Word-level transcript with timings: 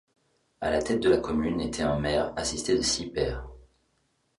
À 0.61 0.71
la 0.71 0.81
tête 0.81 0.99
de 0.99 1.11
la 1.11 1.17
commune 1.19 1.61
était 1.61 1.83
un 1.83 1.99
maire, 1.99 2.33
assisté 2.35 2.75
de 2.75 2.81
six 2.81 3.11
pairs. 3.11 3.47